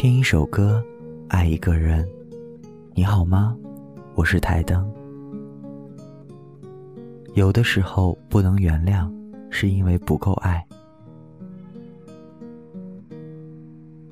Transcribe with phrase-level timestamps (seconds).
[0.00, 0.80] 听一首歌，
[1.26, 2.08] 爱一个人。
[2.94, 3.56] 你好吗？
[4.14, 4.88] 我是台灯。
[7.34, 9.10] 有的时候不能原谅，
[9.50, 10.64] 是因为不够爱。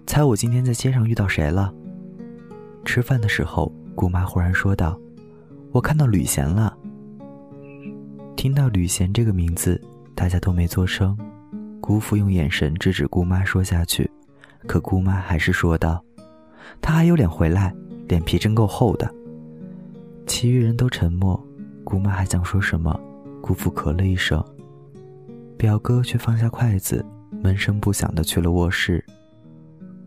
[0.09, 1.73] 猜我今天在街上遇到谁了？
[2.85, 5.01] 吃饭的时候，姑妈忽然说道
[5.71, 6.77] ：“我看到吕贤了。”
[8.35, 9.81] 听到吕贤这个名字，
[10.17, 11.17] 大家都没作声。
[11.81, 14.11] 姑父用眼神制止姑妈说下去，
[14.67, 16.03] 可姑妈还是说道
[16.83, 17.75] ：“他还有脸回来，
[18.09, 19.09] 脸皮真够厚的。”
[20.27, 21.41] 其余人都沉默。
[21.85, 22.99] 姑妈还想说什么，
[23.41, 24.45] 姑父咳了一声，
[25.57, 27.05] 表哥却放下筷子，
[27.43, 29.05] 闷声不响的去了卧室。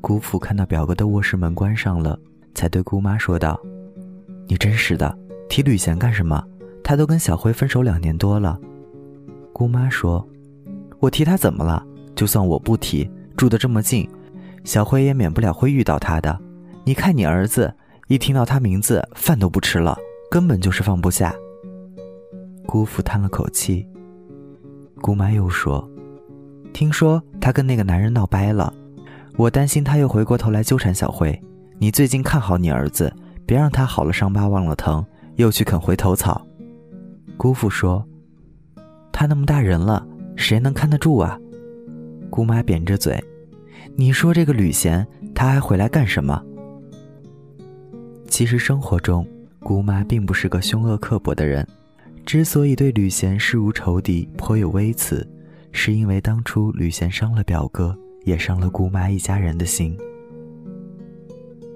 [0.01, 2.19] 姑父看到表哥的卧室门关上了，
[2.53, 3.59] 才对姑妈说道
[4.47, 6.43] ：“你真是的，提吕贤干什么？
[6.83, 8.59] 他都跟小辉分手两年多了。”
[9.53, 10.27] 姑妈说。
[10.99, 11.81] 我提他怎么了？
[12.13, 14.05] 就算我不提，住得这么近，
[14.69, 16.39] 小辉也免不了会遇到他的。
[16.83, 17.73] 你看你儿子，
[18.07, 19.97] 一听到他名字，饭都不吃了，
[20.29, 21.33] 根本就是放不下。
[22.67, 23.83] 姑父叹了口气。
[25.01, 25.89] 姑妈又说
[26.71, 28.71] ：“听说他跟那个男人闹掰了，
[29.37, 31.35] 我担心他又回过头来纠缠小辉。
[31.79, 33.11] 你最近看好你儿子，
[33.47, 35.03] 别让他好了伤疤忘了疼，
[35.37, 36.45] 又去啃回头草。”
[37.37, 38.05] 姑父说
[39.11, 40.05] ：“他那么大人了。”
[40.37, 41.39] 谁能看得住啊？
[42.29, 43.19] 姑妈扁着嘴，
[43.99, 45.05] 你说这个吕贤，
[45.35, 46.41] 他还回来干什么？
[48.29, 49.27] 其实生活中，
[49.59, 51.67] 姑妈并不是个凶恶刻薄的人，
[52.25, 55.29] 之所以对吕贤视如仇敌，颇有微词，
[55.73, 59.97] 是因为当初吕贤伤了表哥，也伤了姑妈一家人的心。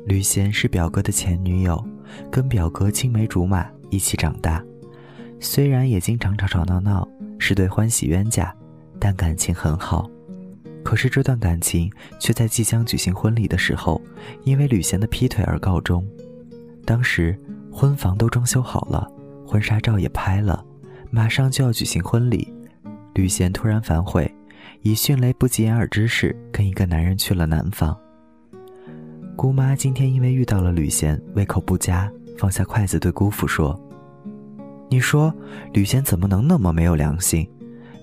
[0.05, 1.83] 吕贤是表哥的前女友，
[2.31, 4.63] 跟表哥青梅竹马，一起长大，
[5.41, 7.05] 虽然也经常吵吵闹闹。
[7.37, 8.55] 是对欢喜冤家，
[8.97, 10.09] 但感情很好。
[10.83, 14.01] 可是这段感情却在即将举行婚礼的时候，
[14.43, 16.05] 因为吕贤的劈腿而告终。
[16.85, 17.37] 当时
[17.71, 19.07] 婚房都装修好了，
[19.47, 20.63] 婚纱照也拍了，
[21.09, 22.53] 马上就要举行婚礼，
[23.13, 24.29] 吕贤突然反悔，
[24.81, 27.97] 以迅雷不及掩耳之势跟一个男人去了南方。
[29.35, 33.79] 姑妈今天因为遇到了吕贤，胃口不佳，放下筷子对姑父说。
[34.89, 35.33] 你说
[35.71, 37.49] 吕贤怎么能那么没有良心？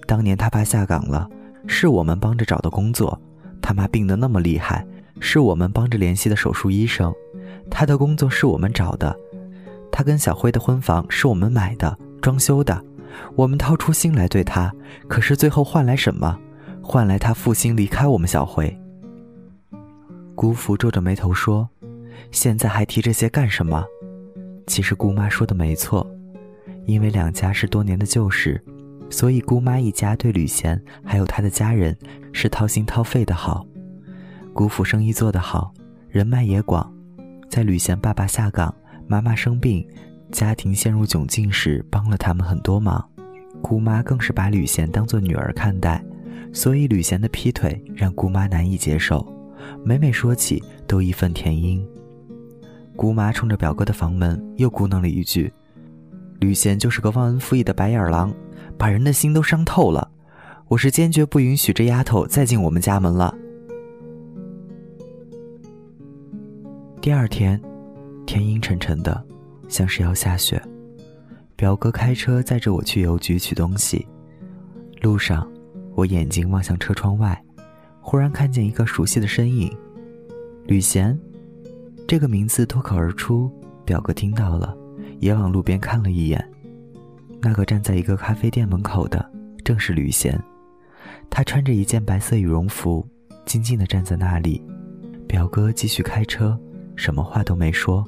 [0.06, 1.28] 当年他爸下岗了，
[1.66, 3.18] 是我们帮着找的工作；
[3.60, 4.86] 他妈病得那么厉害，
[5.20, 7.12] 是我们帮着联系的手术医生。
[7.70, 9.16] 他的工作是我们找的，
[9.92, 12.82] 他跟小辉的婚房是我们买的、装修的，
[13.36, 14.72] 我们掏出心来对他。
[15.08, 16.38] 可是最后换来什么？
[16.82, 18.76] 换来他负心离开我们小辉。
[20.34, 21.68] 姑父皱着眉头说
[22.32, 23.84] ：“现在还提这些干什么？”
[24.66, 26.04] 其实姑妈说的没错。
[26.86, 28.60] 因为两家是多年的旧事，
[29.10, 31.94] 所以姑妈一家对吕贤还有他的家人
[32.32, 33.66] 是掏心掏肺的好。
[34.54, 35.74] 姑父生意做得好，
[36.08, 36.90] 人脉也广，
[37.48, 38.74] 在吕贤爸爸下岗、
[39.06, 39.86] 妈妈生病、
[40.30, 43.04] 家庭陷入窘境时，帮了他们很多忙。
[43.60, 46.02] 姑妈更是把吕贤当做女儿看待，
[46.52, 49.26] 所以吕贤的劈腿让姑妈难以接受，
[49.84, 51.84] 每每说起都义愤填膺。
[52.96, 55.52] 姑妈冲着表哥的房门又咕哝了一句。
[56.40, 58.32] 吕贤就是个忘恩负义的白眼狼，
[58.80, 60.10] 把人的心都伤透了。
[60.66, 63.36] 我是坚决不允许这丫头再进我们家门了。
[66.98, 67.60] 第二天，
[68.24, 69.22] 天阴沉沉的，
[69.68, 70.58] 像是要下雪。
[71.56, 74.06] 表哥开车载着我去邮局取东西，
[75.02, 75.46] 路上，
[75.94, 77.38] 我眼睛望向车窗外，
[78.00, 79.70] 忽然看见一个熟悉的身影。
[80.64, 81.18] 吕贤，
[82.08, 83.52] 这个名字脱口而出，
[83.84, 84.74] 表哥听到了。
[85.18, 86.49] 也往路边看了一眼，
[87.42, 89.30] 那个站在一个咖啡店门口的
[89.64, 90.38] 正是吕贤，
[91.28, 93.06] 他穿着一件白色羽绒服，
[93.44, 94.62] 静静地站在那里。
[95.26, 96.58] 表哥继续开车，
[96.96, 98.04] 什么话都没说。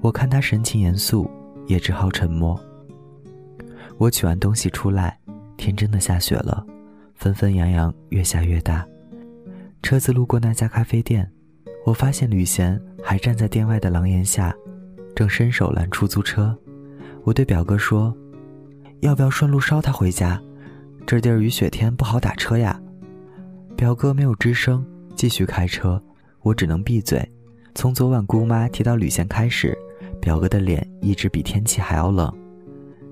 [0.00, 1.30] 我看他神情严肃，
[1.66, 2.58] 也只好沉默。
[3.96, 5.18] 我取完东西出来，
[5.56, 6.64] 天真的下雪了，
[7.14, 8.86] 纷纷扬扬，越下越大。
[9.82, 11.30] 车子路过那家咖啡店，
[11.84, 14.54] 我发现吕贤还站在店外的廊檐下。
[15.14, 16.56] 正伸手拦出租车，
[17.24, 18.16] 我对表哥说
[19.00, 20.40] ：“要不要顺路捎他回家？
[21.06, 22.80] 这地儿雨雪天不好打车呀。”
[23.76, 24.84] 表哥没有吱声，
[25.14, 26.02] 继续开车。
[26.42, 27.26] 我只能闭嘴。
[27.74, 29.76] 从昨晚姑妈提到吕贤开始，
[30.20, 32.32] 表哥的脸一直比天气还要冷。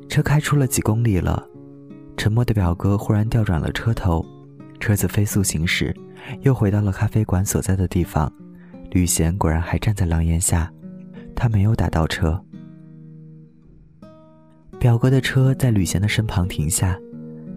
[0.08, 1.46] 车开出了几公里了，
[2.16, 4.24] 沉默的表哥忽然调转了车头，
[4.80, 5.94] 车子飞速行驶，
[6.42, 8.32] 又回到了咖啡馆所在的地方。
[8.90, 10.72] 吕贤果然还站在廊檐下。
[11.34, 12.42] 他没有打倒车，
[14.78, 16.98] 表哥的车在吕贤的身旁停下，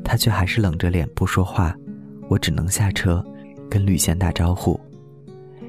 [0.04, 1.75] 他却还是冷着脸不说话。
[2.27, 3.24] 我只能下车，
[3.69, 4.80] 跟吕贤打招呼：“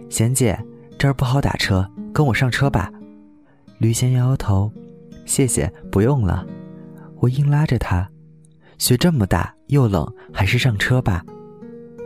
[0.08, 0.58] 贤姐，
[0.98, 2.92] 这儿不好打车，跟我上车吧。
[3.78, 4.70] 吕贤摇摇头，
[5.24, 6.46] 谢谢，不用了。
[7.16, 8.08] 我硬拉着他，
[8.78, 11.24] 雪这么大又冷，还是上车吧。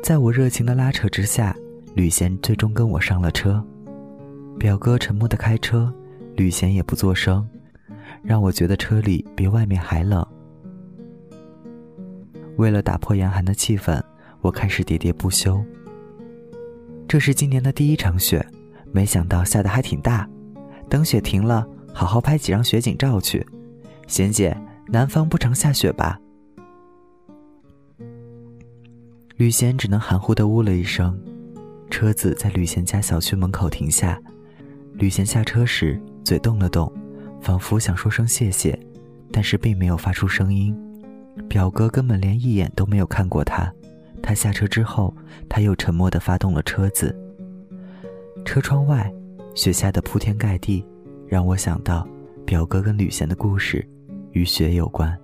[0.03, 1.55] 在我热情的拉扯之下，
[1.95, 3.65] 吕贤最终跟我上了车。
[4.59, 5.93] 表哥沉默的开车，
[6.37, 7.47] 吕贤也不作声，
[8.25, 10.27] 让我觉得车里比外面还冷。
[12.57, 14.03] 为了打破严寒的气氛，
[14.41, 15.63] 我开始喋喋不休。
[17.07, 18.45] 这是今年的第一场雪，
[18.91, 20.29] 没想到下的还挺大。
[20.89, 23.47] 等雪停了，好好拍几张雪景照去。
[24.07, 24.57] 贤姐，
[24.89, 26.19] 南方不常下雪吧？
[29.37, 31.19] 吕贤只能含糊的呜了一声。
[31.91, 34.21] 车子在吕贤家小区门口停下，
[34.95, 36.93] 吕贤下车时嘴动了动，
[37.45, 38.79] 仿佛想说声谢谢，
[39.31, 40.75] 但是并没有发出声音。
[41.47, 43.71] 表哥根本连一眼都没有看过他。
[44.23, 45.15] 他下车之后，
[45.47, 47.15] 他又沉默地发动了车子。
[48.47, 49.13] 车窗外，
[49.55, 50.83] 雪下的铺天盖地，
[51.29, 52.09] 让我想到
[52.47, 53.87] 表哥跟吕贤的故事，
[54.33, 55.15] 与雪有关。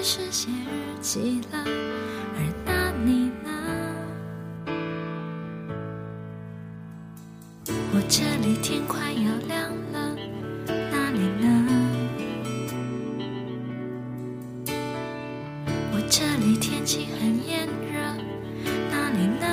[0.00, 1.62] 又开始写日记了，
[2.34, 3.50] 而那你呢？
[7.92, 10.16] 我这里天快要亮了，
[10.90, 11.44] 哪里呢？
[15.92, 18.00] 我这里天气很炎热，
[18.90, 19.44] 哪里呢？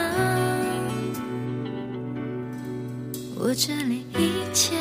[3.36, 4.78] 我这里一切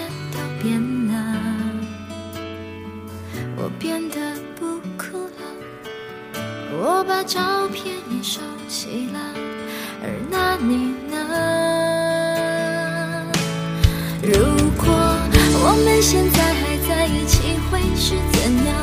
[8.77, 9.19] 起了，
[10.03, 11.17] 而那你呢？
[14.23, 14.35] 如
[14.77, 14.85] 果
[15.65, 18.77] 我们现在还在一起，会是怎样？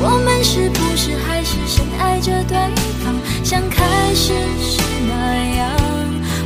[0.00, 2.56] 我们是不是还是深爱着对
[3.02, 3.12] 方，
[3.42, 5.12] 像开始时那
[5.56, 5.66] 样？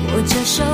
[0.08, 0.64] 握着手，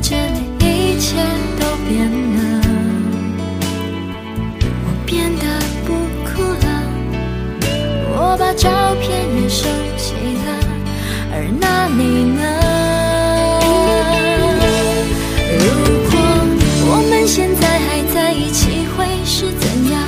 [0.00, 1.16] 这里一切
[1.58, 2.40] 都变了，
[4.84, 5.44] 我变得
[5.84, 5.92] 不
[6.24, 6.66] 哭了，
[8.12, 9.10] 我把照片
[9.42, 10.14] 也收起
[10.46, 10.48] 了，
[11.32, 12.00] 而那你
[12.30, 12.40] 呢？
[15.58, 15.64] 如
[16.10, 16.12] 果
[16.90, 20.00] 我们现在还在一起，会是怎样？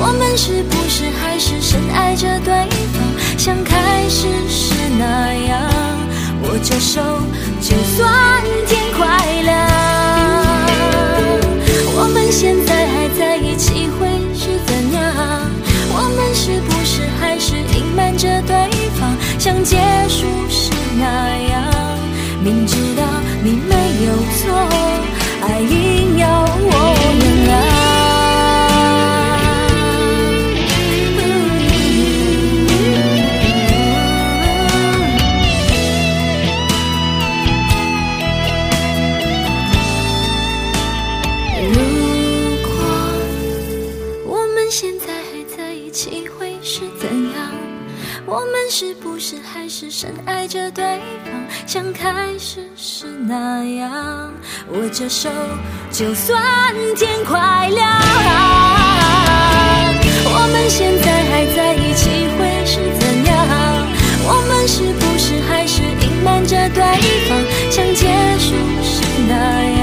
[0.00, 2.52] 我们是不是还是深爱着对
[2.92, 5.70] 方，像开始时那样？
[6.42, 7.00] 握着手，
[7.60, 8.85] 就算天
[24.06, 24.95] 有错，
[53.28, 54.32] 那样
[54.72, 55.28] 握着手
[55.90, 56.40] 就算
[56.94, 57.90] 天快亮
[60.28, 63.34] 我们现在还在一起会是怎样？
[64.28, 66.82] 我们是不是还是隐瞒着对
[67.28, 67.30] 方
[67.70, 68.06] 像结
[68.38, 69.34] 束时那
[69.70, 69.75] 样？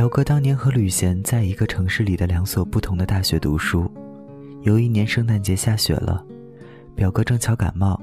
[0.00, 3.86] 表哥当年和吕贤在一个城市里的两所不同的大学读书。
[4.62, 6.24] 有一年圣诞节下雪了，
[6.94, 8.00] 表哥正巧感冒，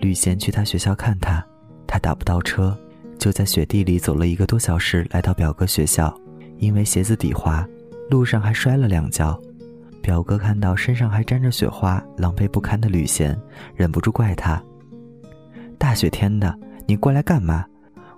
[0.00, 1.40] 吕贤去他学校看他，
[1.86, 2.76] 他打不到车，
[3.16, 6.12] 就在雪地里走了一个多小时来到表哥学校。
[6.58, 7.64] 因为鞋子底滑，
[8.10, 9.40] 路上还摔了两跤。
[10.02, 13.40] 表哥看到身上还沾着雪花、狼狈不堪的吕贤，
[13.76, 14.60] 忍不住怪他
[15.78, 16.58] ：“大雪天的，
[16.88, 17.64] 你过来干嘛？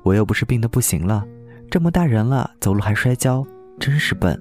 [0.03, 1.23] 我又不是病得不行了。”
[1.73, 3.43] 这么大人了，走路还摔跤，
[3.81, 4.39] 真是笨！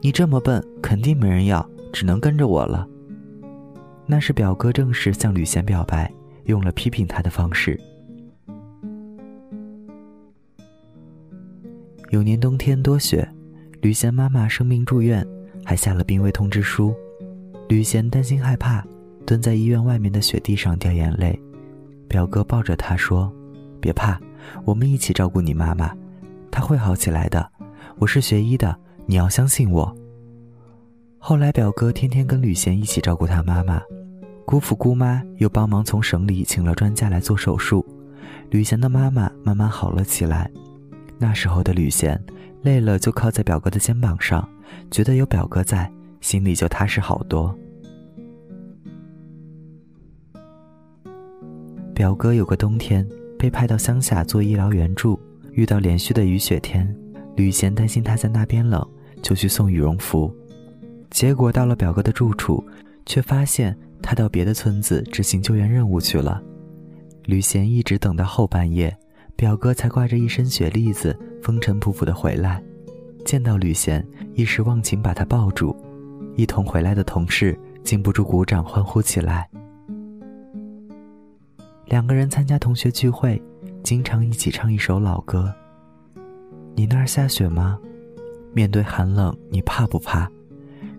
[0.00, 2.84] 你这么笨，肯定没人要，只能跟着我了。
[4.04, 6.12] 那是表哥正式向吕贤表白，
[6.46, 7.78] 用了批评他的方式。
[12.10, 13.28] 有年冬天多雪，
[13.80, 15.24] 吕贤妈妈生病住院，
[15.64, 16.92] 还下了病危通知书。
[17.68, 18.84] 吕贤担心害怕，
[19.24, 21.40] 蹲在医院外面的雪地上掉眼泪。
[22.08, 23.32] 表哥抱着他说
[23.80, 24.20] ：“别怕，
[24.64, 25.96] 我们一起照顾你妈妈。”
[26.56, 27.46] 他会好起来的，
[27.98, 29.94] 我是学医的，你要相信我。
[31.18, 33.78] 后来表哥天天跟吕贤一起照顾他妈妈，
[34.46, 37.84] 姑父姑妈又帮忙从省里请了专家来做手术，
[38.48, 40.50] 吕贤的妈妈慢慢好了起来。
[41.18, 42.18] 那时候的吕贤，
[42.62, 44.48] 累了就靠在表哥的肩膀上，
[44.90, 47.54] 觉得有表哥在，心里就踏实好多。
[51.92, 53.06] 表哥有个冬天
[53.38, 55.20] 被派到乡下做医疗援助。
[55.56, 56.86] 遇到连续的雨雪天，
[57.34, 58.86] 吕贤担心他在那边冷，
[59.22, 60.30] 就去送羽绒服。
[61.10, 62.62] 结果到了表哥的住处，
[63.06, 66.42] 却发现他到别的村子执行救援任务去了。
[67.24, 68.94] 吕贤一直等到后半夜，
[69.34, 72.62] 表哥才挂着一身雪粒子，风尘仆仆的回来。
[73.24, 75.74] 见到吕贤，一时忘情把他抱住，
[76.36, 79.48] 一同回来的同事禁不住鼓掌欢呼起来。
[81.86, 83.42] 两个人参加同学聚会。
[83.86, 85.54] 经常一起唱一首老歌。
[86.74, 87.78] 你那儿下雪吗？
[88.52, 90.28] 面对寒冷，你怕不怕？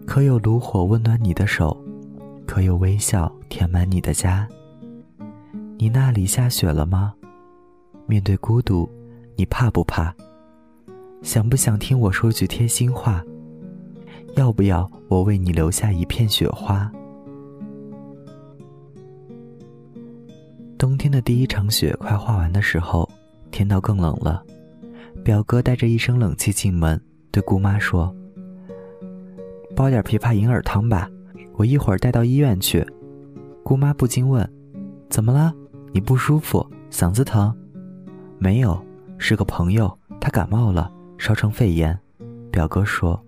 [0.06, 1.77] 可有炉火温暖你的手？
[2.46, 4.48] 可有微笑填满你的家？
[5.77, 7.13] 你那里下雪了吗？
[8.06, 8.89] 面对孤独，
[9.36, 10.15] 你怕不怕？
[11.22, 13.22] 想不想听我说句贴心话？
[14.38, 16.89] 要不要我为你留下一片雪花？
[20.77, 23.10] 冬天的第一场雪快化完的时候，
[23.50, 24.43] 天倒更冷了。
[25.24, 28.15] 表哥带着一身冷气进门，对姑妈说
[29.75, 31.10] ：“煲点枇杷银耳汤吧，
[31.53, 32.86] 我一会儿带到医院去。”
[33.65, 34.48] 姑妈不禁问
[35.10, 35.51] ：“怎么了？
[35.91, 36.63] 你不舒服？
[36.91, 37.51] 嗓子疼
[38.38, 38.79] ？”“没有，
[39.17, 39.91] 是个朋友，
[40.22, 41.98] 他感冒了，烧成肺炎。”
[42.51, 43.19] 表哥说。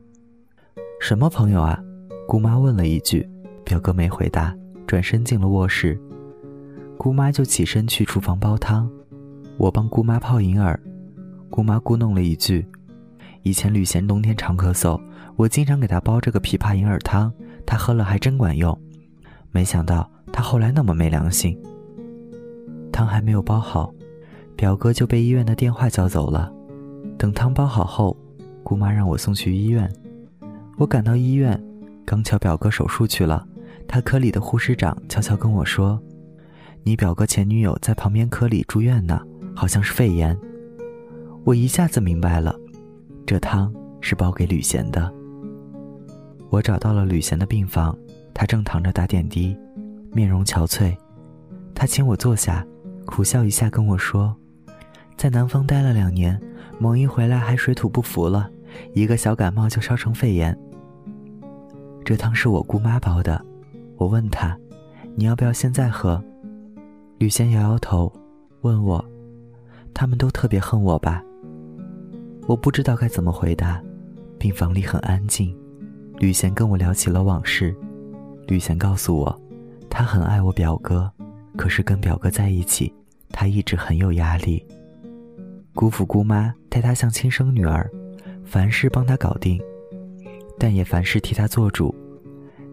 [1.01, 1.81] “什么朋友啊？”
[2.27, 3.27] 姑妈问了一句，
[3.65, 5.99] 表哥没回答，转身进了卧室。
[6.99, 8.91] 姑妈就起身去厨房煲汤，
[9.55, 10.77] 我帮姑妈泡银耳。
[11.49, 12.67] 姑妈咕哝了一句
[13.41, 14.99] ：“以前吕贤冬天常咳嗽，
[15.37, 17.31] 我经常给他煲这个枇杷银耳汤，
[17.65, 18.77] 他喝了还真管用。
[19.49, 21.57] 没想到他后来那么没良心。”
[22.91, 23.93] 汤还没有煲好，
[24.57, 26.51] 表哥就被医院的电话叫走了。
[27.17, 28.17] 等汤煲好后，
[28.61, 29.89] 姑妈让我送去医院。
[30.75, 31.57] 我赶到医院，
[32.05, 33.47] 刚瞧表哥手术去了，
[33.87, 35.97] 他科里的护士长悄悄跟我说。
[36.83, 39.21] 你表哥前女友在旁边科里住院呢，
[39.55, 40.37] 好像是肺炎。
[41.43, 42.55] 我一下子明白了，
[43.25, 45.13] 这汤是煲给吕贤的。
[46.49, 47.95] 我找到了吕贤的病房，
[48.33, 49.55] 他正躺着打点滴，
[50.11, 50.95] 面容憔悴。
[51.75, 52.65] 他请我坐下，
[53.05, 54.35] 苦笑一下跟我说
[55.15, 56.39] ：“在南方待了两年，
[56.79, 58.49] 猛一回来还水土不服了，
[58.93, 60.57] 一个小感冒就烧成肺炎。
[62.03, 63.45] 这汤是我姑妈煲的。”
[63.97, 64.57] 我问他
[65.15, 66.23] ：“你要不要现在喝？”
[67.19, 68.09] 吕贤摇摇头，
[68.61, 69.03] 问我
[69.93, 71.21] ：“他们都特别恨我吧？”
[72.47, 73.83] 我不知道该怎么回答。
[74.37, 75.53] 病房里很安静，
[76.17, 77.75] 吕贤跟我聊起了往事。
[78.47, 79.41] 吕贤告诉我，
[79.89, 81.11] 他很爱我表哥，
[81.57, 82.91] 可是跟表哥在一起，
[83.31, 84.65] 他一直很有压力。
[85.73, 87.91] 姑父姑妈待他像亲生女儿，
[88.45, 89.61] 凡事帮他搞定，
[90.57, 91.93] 但也凡事替他做主。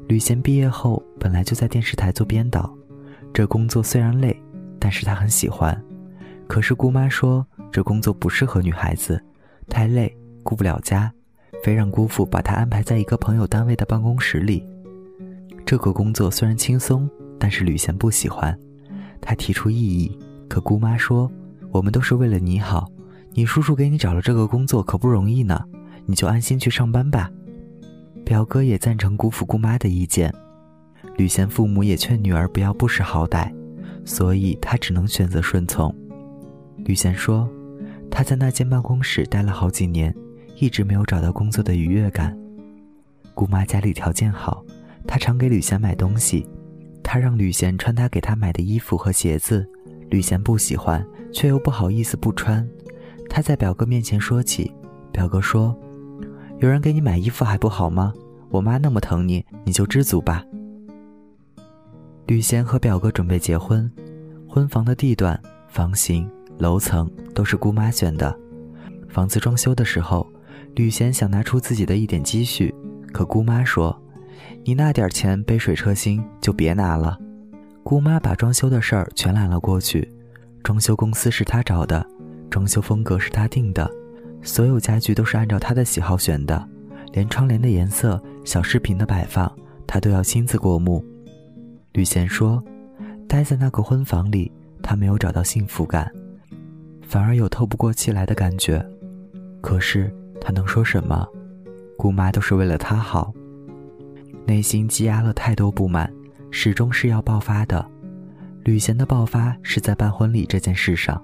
[0.06, 2.72] 吕贤毕业后本来就在电视台做编导。
[3.36, 4.34] 这工作虽然累，
[4.78, 5.78] 但是他很喜欢。
[6.46, 9.22] 可是姑妈说这工作不适合女孩子，
[9.68, 10.10] 太累，
[10.42, 11.12] 顾不了家，
[11.62, 14.66] 非让姑父把她安排在一个朋友单位的办公室里。
[15.66, 17.06] 这个工作虽然轻松，
[17.38, 18.58] 但是吕贤不喜欢。
[19.20, 21.30] 他提出异议，可姑妈说
[21.70, 22.90] ：“我们都是为了你好，
[23.34, 25.62] 你叔叔给你找了这个工作可不容易呢，
[26.06, 27.30] 你就安心去上班吧。”
[28.24, 30.32] 表哥也赞成姑父姑妈的意见。
[31.16, 33.52] 吕贤父母也劝女儿不要不识好歹，
[34.04, 35.94] 所以他只能选择顺从。
[36.84, 37.48] 吕贤说，
[38.10, 40.14] 他在那间办公室待了好几年，
[40.56, 42.36] 一直没有找到工作的愉悦感。
[43.34, 44.64] 姑妈家里条件好，
[45.06, 46.46] 她常给吕贤买东西，
[47.02, 49.68] 她让吕贤穿她给她买的衣服和鞋子，
[50.08, 52.66] 吕贤不喜欢，却又不好意思不穿。
[53.28, 54.72] 她在表哥面前说起，
[55.12, 55.76] 表哥说
[56.60, 58.12] ：“有人给你买衣服还不好吗？
[58.48, 60.42] 我妈那么疼你，你就知足吧。”
[62.26, 63.88] 吕贤和表哥准备结婚，
[64.48, 66.28] 婚房的地段、房型、
[66.58, 68.36] 楼层都是姑妈选的。
[69.08, 70.26] 房子装修的时候，
[70.74, 72.74] 吕贤想拿出自己的一点积蓄，
[73.12, 73.96] 可姑妈说
[74.66, 77.16] ：“你那点钱杯水车薪，就别拿了。”
[77.84, 80.12] 姑妈把装修的事儿全揽了过去，
[80.64, 82.04] 装修公司是她找的，
[82.50, 83.88] 装修风格是她定的，
[84.42, 86.68] 所有家具都是按照她的喜好选的，
[87.12, 89.48] 连窗帘的颜色、小饰品的摆放，
[89.86, 91.04] 她都要亲自过目。
[91.96, 92.62] 吕贤说
[93.26, 96.12] ：“待在那个婚房里，他没有找到幸福感，
[97.00, 98.86] 反而有透不过气来的感觉。
[99.62, 101.26] 可是他能说什么？
[101.96, 103.32] 姑妈都是为了他好。
[104.46, 106.12] 内心积压了太多不满，
[106.50, 107.82] 始终是要爆发的。
[108.62, 111.18] 吕贤的爆发是在办婚礼这件事上。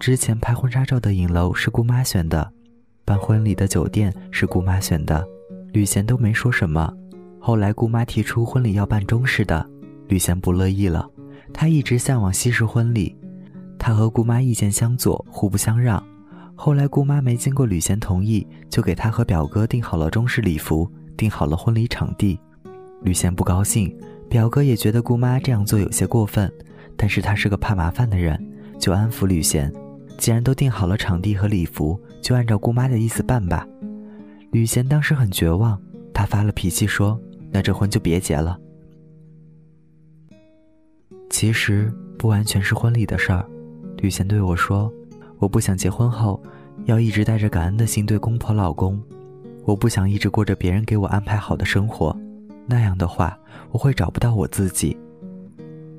[0.00, 2.50] 之前拍婚纱照的影楼是姑妈选的，
[3.04, 5.22] 办婚礼的酒店是姑妈选的，
[5.70, 6.90] 吕贤都没说什么。
[7.38, 9.68] 后来姑妈提出婚礼要办中式的。”
[10.08, 11.08] 吕贤不乐意了，
[11.52, 13.14] 他一直向往西式婚礼，
[13.78, 16.02] 他和姑妈意见相左，互不相让。
[16.54, 22.38] 后来姑妈没经过吕贤同意，就给他和表哥订好了中式礼服，订好了婚礼场地。
[23.02, 23.94] 吕贤不高兴，
[24.28, 26.52] 表哥也觉得姑妈这样做有些过分，
[26.96, 28.36] 但是他是个怕麻烦的人，
[28.78, 29.72] 就安抚吕贤：
[30.16, 33.64] 既然都订好了场地和礼服，就按照姑妈的意思办吧。
[34.50, 35.80] 吕贤当时很绝望，
[36.12, 37.20] 他发了脾气说
[37.52, 38.58] ：“那这婚就别结了。”
[41.30, 43.44] 其实不完全是婚礼的事儿，
[43.98, 44.92] 吕贤对我说
[45.38, 46.42] ：“我不想结婚后
[46.86, 49.00] 要一直带着感恩的心对公婆老公，
[49.64, 52.16] 我不想一直过着别人给我安排好的生活，
[52.66, 53.38] 那样的话
[53.70, 54.96] 我会找不到我自己。”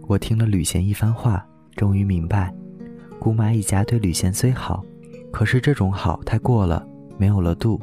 [0.08, 2.54] 我听了吕贤一番话，终于明白，
[3.20, 4.84] 姑妈一家对吕贤虽好，
[5.32, 6.84] 可是这种好太过了，
[7.18, 7.80] 没有了度，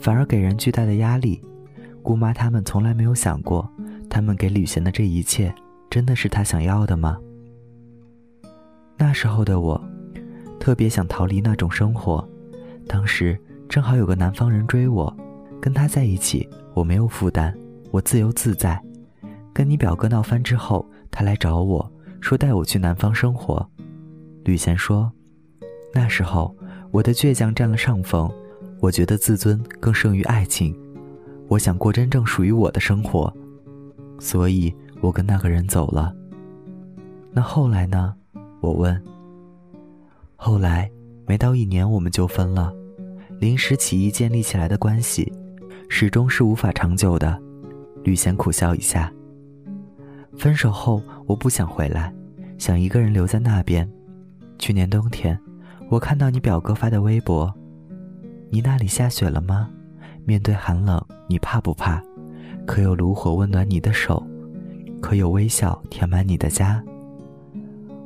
[0.00, 1.42] 反而给人巨大的压力。
[2.02, 3.68] 姑妈他们从来没有想过，
[4.08, 5.52] 他们给吕贤的这一切。
[5.94, 7.16] 真的是他想要的吗？
[8.98, 9.80] 那时候的我，
[10.58, 12.28] 特别想逃离那种生活。
[12.88, 15.16] 当时正好有个南方人追我，
[15.60, 17.54] 跟他在一起，我没有负担，
[17.92, 18.82] 我自由自在。
[19.52, 21.88] 跟你表哥闹翻之后，他来找我
[22.20, 23.64] 说带我去南方生活。
[24.42, 25.08] 吕贤说，
[25.92, 26.52] 那时候
[26.90, 28.28] 我的倔强占了上风，
[28.80, 30.76] 我觉得自尊更胜于爱情，
[31.46, 33.32] 我想过真正属于我的生活，
[34.18, 34.74] 所以。
[35.04, 36.14] 我跟那个人走了。
[37.30, 38.14] 那后来呢？
[38.60, 38.98] 我问。
[40.34, 40.90] 后来
[41.26, 42.72] 没到一年，我们就分了。
[43.38, 45.30] 临时起意建立起来的关系，
[45.90, 47.38] 始终是无法长久的。
[48.02, 49.12] 吕贤苦笑一下。
[50.38, 52.10] 分手后，我不想回来，
[52.56, 53.86] 想一个人留在那边。
[54.58, 55.38] 去年冬天，
[55.90, 57.52] 我看到你表哥发的微博。
[58.48, 59.68] 你那里下雪了吗？
[60.24, 62.02] 面对寒冷，你怕不怕？
[62.66, 64.26] 可有炉火温暖你的手？
[65.04, 66.82] 可有微笑填满你的家？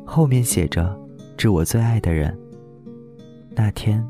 [0.04, 0.98] 后面写着
[1.38, 2.36] “致我最爱的人”。
[3.54, 4.04] 那天，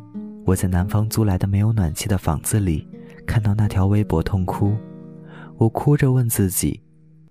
[0.46, 2.88] 我在南方租来的没有暖气的房子里，
[3.26, 4.74] 看到那条微博，痛哭。
[5.58, 6.80] 我哭着问自己：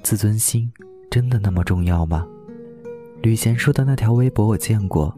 [0.04, 0.72] 自尊心
[1.10, 2.28] 真的那么重要吗？
[3.24, 5.12] 吕贤说的那条微博我见过，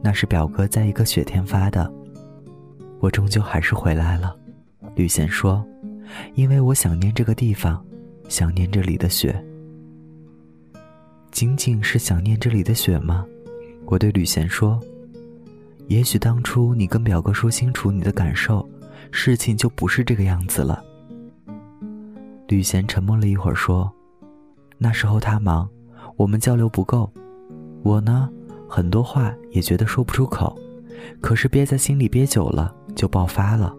[0.00, 1.92] 那是表哥在一个雪天发的。
[3.00, 4.36] 我终究还是回来了，
[4.94, 5.66] 吕贤说，
[6.36, 7.84] 因为我想念这个地方，
[8.28, 9.44] 想念这里的雪。
[11.30, 13.24] 仅仅是想念这里的雪吗？
[13.86, 14.80] 我对吕贤说
[15.88, 18.66] ：“也许当初你跟表哥说清楚你的感受，
[19.10, 20.82] 事情就不是这个样子了。”
[22.48, 23.90] 吕贤沉默了一会儿说
[24.78, 25.68] ：“那时候他忙，
[26.16, 27.10] 我们交流不够。
[27.82, 28.28] 我呢，
[28.68, 30.58] 很多话也觉得说不出口，
[31.20, 33.74] 可是憋在心里憋久了就爆发了。”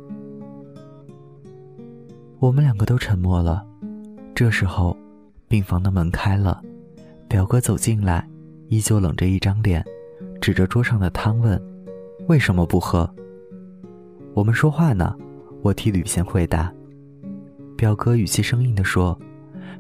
[2.40, 3.66] 我们两个都沉默了。
[4.34, 4.96] 这时候，
[5.48, 6.62] 病房的门开了。
[7.30, 8.28] 表哥走进来，
[8.70, 9.86] 依旧冷着一张脸，
[10.42, 11.62] 指着桌上的汤问
[12.28, 13.08] ：“为什么不喝？”
[14.34, 15.16] 我们说话呢，
[15.62, 16.74] 我替吕贤回答。
[17.78, 19.18] 表哥语气生硬地说：“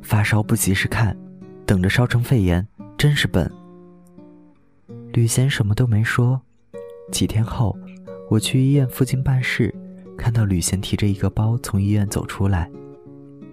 [0.03, 1.17] 发烧不及时看，
[1.65, 3.51] 等着烧成肺炎，真是笨。”
[5.11, 6.39] 吕贤什么都没说。
[7.11, 7.75] 几天后，
[8.29, 9.73] 我去医院附近办事，
[10.15, 12.69] 看到吕贤提着一个包从医院走出来，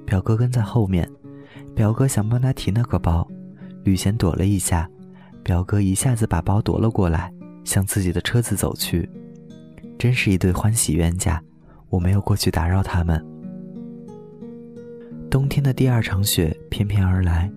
[0.05, 1.11] 表哥跟在后面。
[1.75, 3.27] 表哥想帮他提那个包。
[3.87, 4.91] 吕贤躲了一下，
[5.45, 9.09] 表哥一下子把包夺了过来，向自己的车子走去。
[9.97, 11.41] 真是一对欢喜冤家，
[11.89, 13.25] 我没有过去打扰他们。
[15.31, 17.49] 冬天的第二场雪翩翩而来，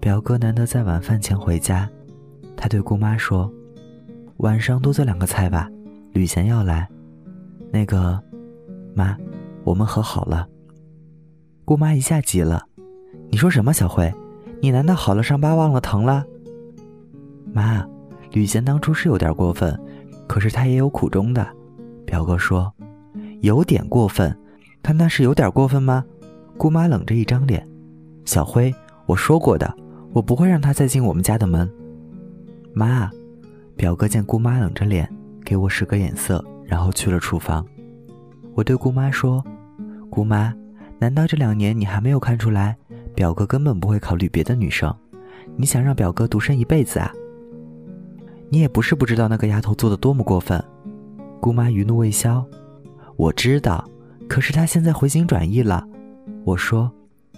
[0.00, 1.88] 表哥难得在晚饭前回家，
[2.56, 3.48] 他对姑妈说
[4.38, 5.70] ：“晚上多做两个菜吧，
[6.12, 6.88] 吕贤要来。”
[7.70, 8.20] 那个，
[8.96, 9.16] 妈，
[9.62, 10.48] 我们和好了。
[11.64, 12.66] 姑妈一下急了
[13.30, 14.12] ：“你说什么，小慧？
[14.60, 16.24] 你难道好了伤疤忘了疼了？”
[17.52, 17.86] 妈，
[18.32, 19.78] 吕贤当初是有点过分，
[20.26, 21.46] 可是他也有苦衷的。
[22.04, 22.72] 表哥说
[23.40, 24.36] ：“有点过分，
[24.82, 26.04] 他那是有点过分吗？”
[26.58, 27.66] 姑妈冷着一张脸
[28.24, 28.74] ：“小辉，
[29.06, 29.74] 我说过的，
[30.12, 31.70] 我不会让他再进我们家的门。”
[32.72, 33.10] 妈，
[33.76, 35.08] 表哥见姑妈冷着脸，
[35.44, 37.66] 给我使个眼色，然后去了厨房。
[38.54, 39.44] 我对姑妈说
[40.10, 40.52] ：“姑妈，
[40.98, 42.76] 难道这两年你还没有看出来，
[43.16, 44.94] 表哥根本不会考虑别的女生？
[45.56, 47.10] 你想让表哥独身一辈子啊？
[48.50, 50.62] 你也不是不知道那个丫头做的多么过分。”
[51.40, 52.44] 姑妈余怒未消，
[53.16, 53.84] 我知道，
[54.28, 55.86] 可是她现在回心转意了。
[56.44, 56.90] 我说：“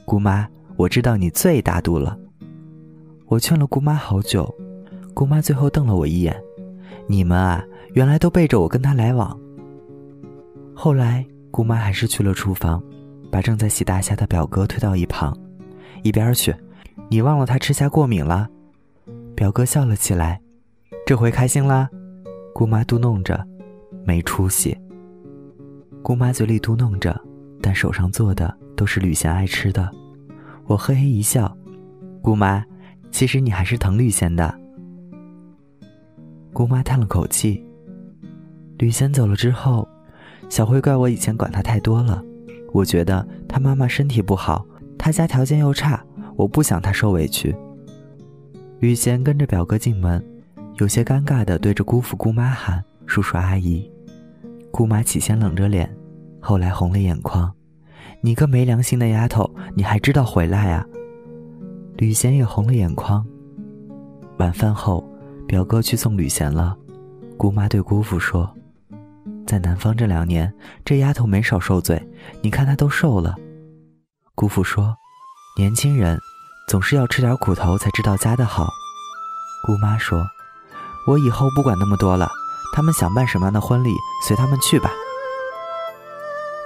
[0.04, 2.18] 姑妈，我知道你最大度了。”
[3.26, 4.52] 我劝了姑妈好久，
[5.14, 6.34] 姑妈最后瞪了我一眼
[7.06, 7.64] ：“你们啊，
[7.94, 9.38] 原来都背着我跟他来往。”
[10.74, 12.82] 后来，姑妈还是去了厨房，
[13.30, 15.36] 把正在洗大虾的表哥推到一旁
[16.08, 16.54] ：“一边去，
[17.10, 18.48] 你忘了他吃虾过敏了。”
[19.36, 20.40] 表哥笑了起来
[21.06, 21.88] ：“这回开心啦？”
[22.54, 23.46] 姑妈嘟哝着。
[24.04, 24.74] 没出息。
[26.02, 27.20] 姑妈嘴里嘟囔着，
[27.60, 29.90] 但手上做的都是吕贤爱吃的。
[30.64, 31.54] 我嘿嘿一笑，
[32.22, 32.64] 姑妈，
[33.10, 34.58] 其实你还是疼吕贤的。
[36.54, 37.62] 姑妈叹了口气。
[38.78, 39.86] 吕贤走了之后，
[40.48, 42.24] 小慧怪我以前管他太多了。
[42.72, 44.64] 我觉得他妈妈身体不好，
[44.98, 46.04] 他家条件又差，
[46.36, 47.54] 我不想他受委屈。
[48.80, 50.22] 吕贤跟着表哥进门，
[50.74, 53.90] 有些尴尬的对着姑父姑妈喊：“叔叔阿姨。”
[54.70, 55.88] 姑妈起先冷着脸，
[56.40, 57.50] 后来红了眼眶。
[58.20, 60.84] 你个没良心的丫头，你还知道回来啊？
[61.96, 63.24] 吕贤也红了眼眶。
[64.38, 65.04] 晚饭后，
[65.46, 66.76] 表哥去送吕贤了。
[67.36, 68.48] 姑妈对姑父说
[69.46, 70.52] ：“在南方这两年，
[70.84, 72.00] 这丫头没少受罪。
[72.42, 73.36] 你看她都瘦了。”
[74.38, 74.96] 姑父说
[75.58, 76.16] ：“年轻人，
[76.68, 78.68] 总是要吃点苦头才知道家的好。”
[79.66, 80.24] 姑妈说
[81.08, 82.30] ：“我以后不管那么多了。”
[82.72, 83.90] 他们想办什么样的婚礼，
[84.24, 84.92] 随他们去吧。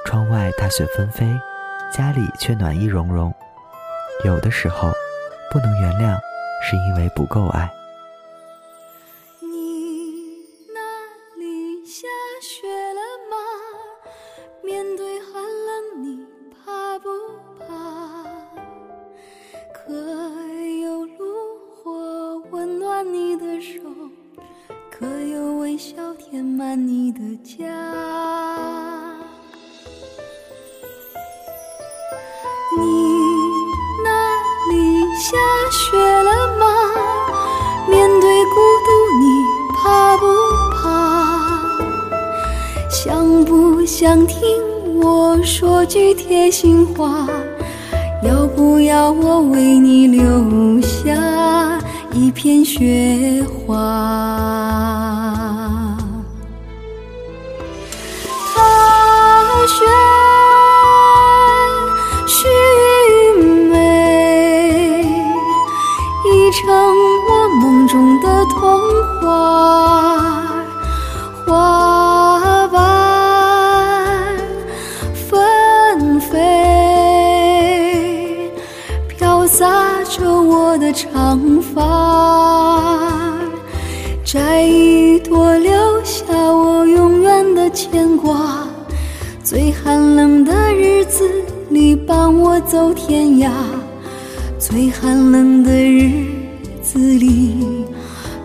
[0.04, 1.35] 窗外大雪纷飞，
[1.90, 3.35] 家里却暖意融融。
[4.22, 4.92] 有的时候，
[5.50, 6.18] 不能原谅，
[6.62, 7.72] 是因为不够爱。
[49.12, 51.12] 我为你留下
[52.12, 54.41] 一片雪花？
[92.66, 93.51] 走天涯。
[94.59, 96.27] 最寒冷的日
[96.83, 97.85] 子里，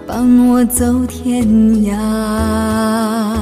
[0.08, 1.46] 伴我走天
[1.86, 3.37] 涯。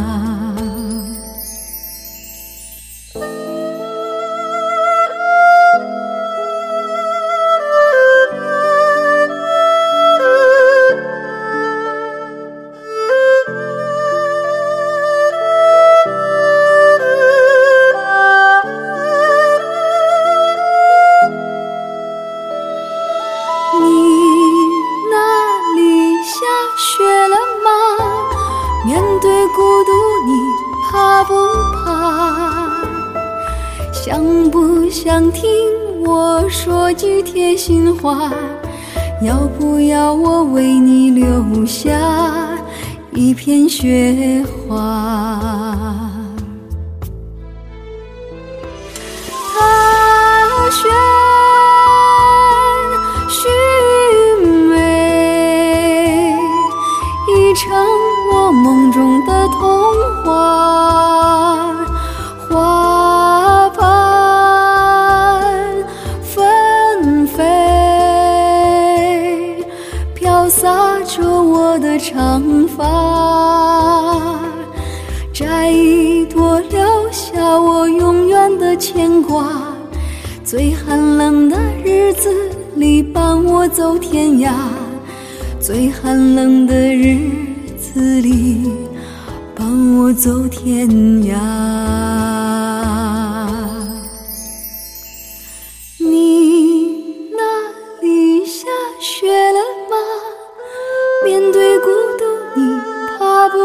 [101.25, 102.79] 面对孤独你
[103.17, 103.57] 怕不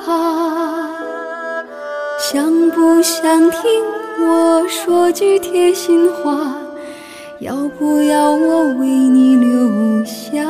[0.00, 0.88] 怕？
[2.18, 3.60] 想不想听
[4.20, 6.54] 我说句贴心话？
[7.40, 10.44] 要不要我为你留下？